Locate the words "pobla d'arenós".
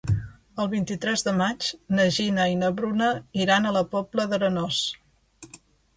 3.95-4.85